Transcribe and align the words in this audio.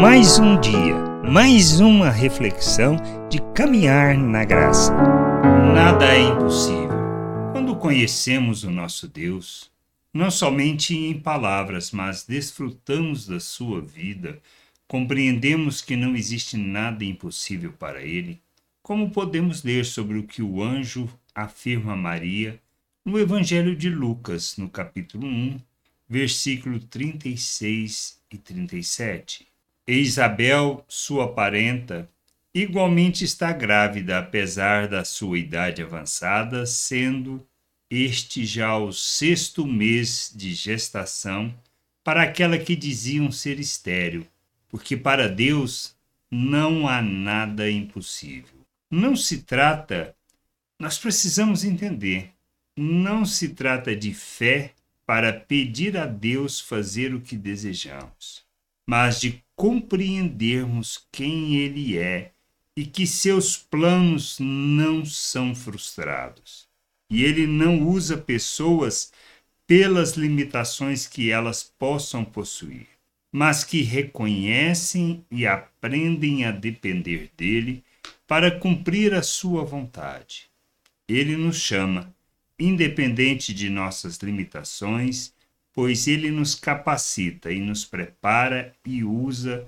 Mais 0.00 0.40
um 0.40 0.60
dia, 0.60 0.96
mais 1.30 1.78
uma 1.78 2.10
reflexão 2.10 2.96
de 3.30 3.38
caminhar 3.54 4.18
na 4.18 4.44
graça. 4.44 4.92
Nada 5.72 6.12
é 6.12 6.20
impossível. 6.20 6.88
Quando 7.52 7.76
conhecemos 7.76 8.64
o 8.64 8.70
nosso 8.70 9.06
Deus, 9.06 9.70
não 10.12 10.32
somente 10.32 10.96
em 10.96 11.20
palavras, 11.20 11.92
mas 11.92 12.24
desfrutamos 12.24 13.26
da 13.26 13.38
sua 13.38 13.80
vida, 13.80 14.40
compreendemos 14.88 15.80
que 15.80 15.94
não 15.94 16.16
existe 16.16 16.56
nada 16.56 17.04
impossível 17.04 17.72
para 17.72 18.02
ele, 18.02 18.40
como 18.82 19.12
podemos 19.12 19.62
ler 19.62 19.84
sobre 19.84 20.18
o 20.18 20.24
que 20.24 20.42
o 20.42 20.60
anjo 20.60 21.08
afirma 21.32 21.92
a 21.92 21.96
Maria 21.96 22.60
no 23.04 23.16
Evangelho 23.16 23.76
de 23.76 23.88
Lucas, 23.88 24.56
no 24.56 24.68
capítulo 24.68 25.26
1, 25.26 25.60
versículo 26.08 26.80
36 26.80 28.20
e 28.30 28.38
37. 28.38 29.53
E 29.86 29.98
Isabel, 29.98 30.84
sua 30.88 31.32
parenta, 31.32 32.08
igualmente 32.54 33.24
está 33.24 33.52
grávida, 33.52 34.18
apesar 34.18 34.88
da 34.88 35.04
sua 35.04 35.38
idade 35.38 35.82
avançada, 35.82 36.64
sendo 36.64 37.46
este 37.90 38.46
já 38.46 38.76
o 38.76 38.92
sexto 38.92 39.66
mês 39.66 40.32
de 40.34 40.54
gestação 40.54 41.54
para 42.02 42.22
aquela 42.22 42.58
que 42.58 42.74
diziam 42.74 43.30
ser 43.30 43.58
estéril, 43.60 44.26
porque 44.68 44.96
para 44.96 45.28
Deus 45.28 45.94
não 46.30 46.88
há 46.88 47.00
nada 47.00 47.70
impossível. 47.70 48.66
Não 48.90 49.14
se 49.14 49.42
trata, 49.42 50.14
nós 50.78 50.98
precisamos 50.98 51.64
entender, 51.64 52.30
não 52.76 53.24
se 53.24 53.50
trata 53.50 53.94
de 53.94 54.12
fé 54.12 54.72
para 55.06 55.32
pedir 55.32 55.96
a 55.96 56.06
Deus 56.06 56.60
fazer 56.60 57.14
o 57.14 57.20
que 57.20 57.36
desejamos, 57.36 58.43
mas 58.86 59.20
de 59.20 59.42
compreendermos 59.56 61.06
quem 61.10 61.56
Ele 61.56 61.98
é 61.98 62.32
e 62.76 62.84
que 62.84 63.06
seus 63.06 63.56
planos 63.56 64.38
não 64.40 65.04
são 65.04 65.54
frustrados. 65.54 66.66
E 67.08 67.22
Ele 67.22 67.46
não 67.46 67.86
usa 67.86 68.16
pessoas 68.16 69.12
pelas 69.66 70.12
limitações 70.12 71.06
que 71.06 71.30
elas 71.30 71.62
possam 71.62 72.24
possuir, 72.24 72.86
mas 73.32 73.64
que 73.64 73.82
reconhecem 73.82 75.24
e 75.30 75.46
aprendem 75.46 76.44
a 76.44 76.50
depender 76.50 77.30
dele 77.36 77.82
para 78.26 78.50
cumprir 78.50 79.14
a 79.14 79.22
sua 79.22 79.64
vontade. 79.64 80.48
Ele 81.08 81.36
nos 81.36 81.56
chama 81.56 82.14
independente 82.58 83.52
de 83.52 83.68
nossas 83.68 84.16
limitações, 84.18 85.33
pois 85.74 86.06
ele 86.06 86.30
nos 86.30 86.54
capacita 86.54 87.50
e 87.50 87.60
nos 87.60 87.84
prepara 87.84 88.72
e 88.84 89.02
usa 89.02 89.66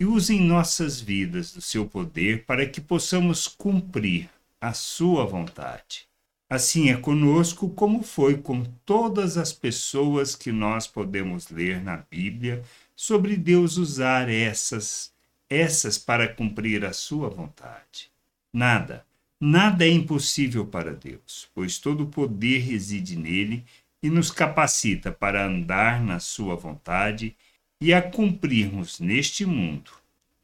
e 0.00 0.04
usa 0.04 0.32
em 0.32 0.40
nossas 0.40 1.00
vidas 1.00 1.52
do 1.52 1.60
seu 1.60 1.84
poder 1.84 2.44
para 2.44 2.64
que 2.64 2.80
possamos 2.80 3.48
cumprir 3.48 4.30
a 4.60 4.72
sua 4.72 5.26
vontade. 5.26 6.06
Assim 6.48 6.88
é 6.88 6.96
conosco 6.96 7.68
como 7.70 8.02
foi 8.02 8.38
com 8.38 8.62
todas 8.86 9.36
as 9.36 9.52
pessoas 9.52 10.36
que 10.36 10.52
nós 10.52 10.86
podemos 10.86 11.50
ler 11.50 11.82
na 11.82 11.96
Bíblia 12.08 12.62
sobre 12.94 13.36
Deus 13.36 13.76
usar 13.76 14.28
essas 14.28 15.12
essas 15.50 15.98
para 15.98 16.28
cumprir 16.28 16.84
a 16.84 16.92
sua 16.92 17.28
vontade. 17.28 18.10
Nada 18.52 19.04
Nada 19.40 19.86
é 19.86 19.88
impossível 19.88 20.66
para 20.66 20.92
Deus, 20.92 21.48
pois 21.54 21.78
todo 21.78 22.02
o 22.02 22.08
poder 22.08 22.58
reside 22.58 23.16
nele 23.16 23.64
e 24.02 24.08
nos 24.10 24.30
capacita 24.30 25.10
para 25.10 25.46
andar 25.46 26.00
na 26.00 26.20
sua 26.20 26.54
vontade 26.54 27.36
e 27.80 27.92
a 27.92 28.02
cumprirmos 28.02 29.00
neste 29.00 29.44
mundo, 29.44 29.90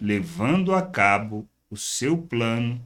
levando 0.00 0.74
a 0.74 0.82
cabo 0.82 1.48
o 1.70 1.76
seu 1.76 2.16
plano 2.16 2.80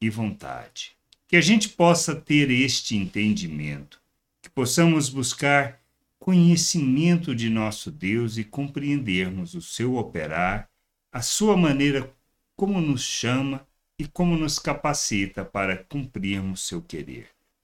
e 0.00 0.10
vontade. 0.10 0.92
Que 1.28 1.36
a 1.36 1.40
gente 1.40 1.68
possa 1.68 2.14
ter 2.14 2.50
este 2.50 2.96
entendimento, 2.96 4.00
que 4.42 4.50
possamos 4.50 5.08
buscar 5.08 5.80
conhecimento 6.18 7.34
de 7.34 7.50
nosso 7.50 7.90
Deus 7.90 8.36
e 8.36 8.44
compreendermos 8.44 9.54
o 9.54 9.62
seu 9.62 9.96
operar, 9.96 10.68
a 11.10 11.20
sua 11.20 11.56
maneira 11.56 12.12
como 12.56 12.80
nos 12.80 13.02
chama 13.02 13.66
e 13.98 14.06
como 14.06 14.36
nos 14.36 14.58
capacita 14.58 15.44
para 15.44 15.76
cumprirmos 15.76 16.66
seu 16.66 16.80
querer. 16.80 17.28